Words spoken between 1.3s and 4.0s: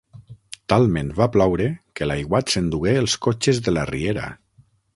ploure, que l'aiguat s'endugué els cotxes de la